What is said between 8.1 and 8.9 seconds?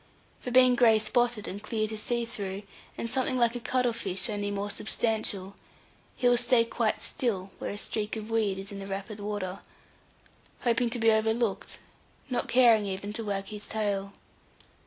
of weed is in the